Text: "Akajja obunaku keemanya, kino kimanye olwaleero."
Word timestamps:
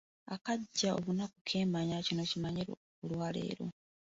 "Akajja 0.35 0.89
obunaku 0.97 1.37
keemanya, 1.47 1.97
kino 2.07 2.23
kimanye 2.29 2.63
olwaleero." 3.05 3.65